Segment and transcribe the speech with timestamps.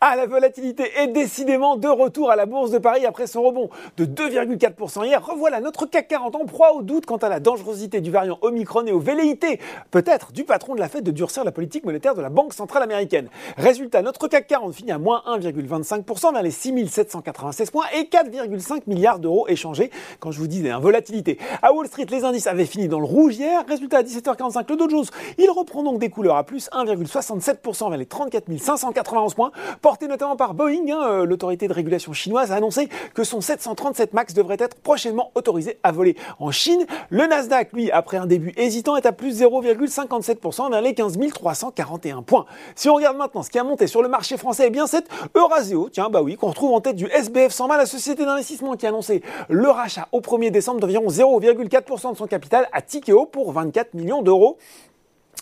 [0.00, 3.68] Ah, la volatilité est décidément de retour à la Bourse de Paris après son rebond
[3.96, 5.26] de 2,4% hier.
[5.26, 8.86] Revoilà notre CAC 40 en proie au doute quant à la dangerosité du variant Omicron
[8.86, 9.58] et aux velléités,
[9.90, 12.84] peut-être, du patron de la Fed de durcir la politique monétaire de la Banque Centrale
[12.84, 13.28] Américaine.
[13.56, 19.18] Résultat, notre CAC 40 finit à moins 1,25% vers les 6796 points et 4,5 milliards
[19.18, 19.90] d'euros échangés
[20.20, 21.38] quand je vous disais, hein, volatilité.
[21.60, 23.64] À Wall Street, les indices avaient fini dans le rouge hier.
[23.66, 25.06] Résultat, à 17h45, le Dow Jones,
[25.38, 29.50] il reprend donc des couleurs à plus 1,67% vers les 34 591 points
[29.88, 30.84] porté notamment par Boeing.
[30.90, 35.32] Hein, euh, l'autorité de régulation chinoise a annoncé que son 737 MAX devrait être prochainement
[35.34, 36.84] autorisé à voler en Chine.
[37.08, 42.20] Le Nasdaq, lui, après un début hésitant, est à plus 0,57% vers les 15 341
[42.20, 42.44] points.
[42.74, 45.06] Si on regarde maintenant ce qui a monté sur le marché français, eh bien c'est
[45.34, 48.84] Eurasio, tiens, bah oui, qu'on retrouve en tête du SBF 120, la société d'investissement qui
[48.84, 53.52] a annoncé le rachat au 1er décembre d'environ 0,4% de son capital à Tikeo pour
[53.52, 54.58] 24 millions d'euros.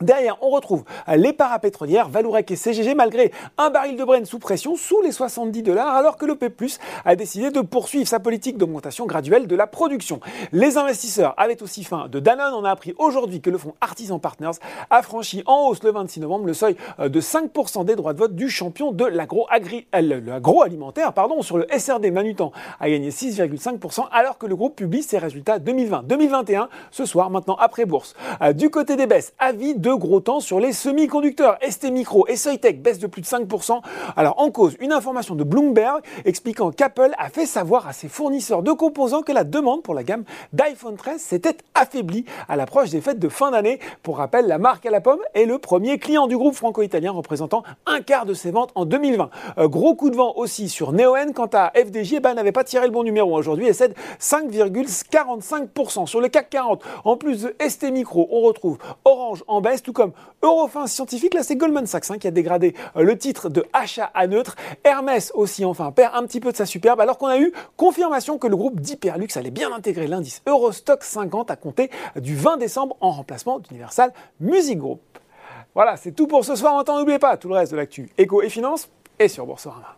[0.00, 0.84] Derrière, on retrouve
[1.16, 5.62] les parapétrolières Valourec et CGG malgré un baril de Brent sous pression sous les 70
[5.62, 6.54] dollars alors que l'OPEP+,
[7.04, 10.20] a décidé de poursuivre sa politique d'augmentation graduelle de la production.
[10.52, 12.54] Les investisseurs avaient aussi faim de Danone.
[12.54, 14.58] On a appris aujourd'hui que le fonds Artisan Partners
[14.90, 18.18] a franchi en hausse le 26 novembre le seuil euh, de 5% des droits de
[18.18, 21.12] vote du champion de euh, l'agroalimentaire.
[21.12, 25.58] Pardon, sur le SRD Manutan a gagné 6,5% alors que le groupe publie ses résultats
[25.58, 28.14] 2020-2021 ce soir maintenant après bourse.
[28.42, 31.58] Euh, du côté des baisses, avis de gros temps sur les semi-conducteurs.
[31.68, 33.80] ST Micro et Soitec baissent de plus de 5%.
[34.16, 38.62] Alors en cause, une information de Bloomberg expliquant qu'Apple a fait savoir à ses fournisseurs
[38.62, 43.00] de composants que la demande pour la gamme d'iPhone 13 s'était affaiblie à l'approche des
[43.00, 43.78] fêtes de fin d'année.
[44.02, 47.62] Pour rappel, la marque à la pomme est le premier client du groupe franco-italien représentant
[47.86, 49.30] un quart de ses ventes en 2020.
[49.58, 52.64] Euh, gros coup de vent aussi sur Neoen quant à FDJ, eh ben, n'avait pas
[52.64, 56.82] tiré le bon numéro aujourd'hui et cède 5,45% sur le CAC 40.
[57.04, 60.12] En plus de ST Micro, on retrouve Orange en baisse tout comme
[60.42, 64.10] Eurofin Scientifique, là c'est Goldman Sachs hein, qui a dégradé euh, le titre de achat
[64.14, 64.56] à neutre.
[64.84, 68.38] Hermès aussi, enfin, perd un petit peu de sa superbe, alors qu'on a eu confirmation
[68.38, 72.96] que le groupe d'Hyperlux allait bien intégrer l'indice Eurostock 50 à compter du 20 décembre
[73.00, 75.00] en remplacement d'Universal Music Group.
[75.74, 76.74] Voilà, c'est tout pour ce soir.
[76.74, 78.88] Maintenant, n'oubliez pas tout le reste de l'actu éco et finance
[79.18, 79.97] et sur Boursorama.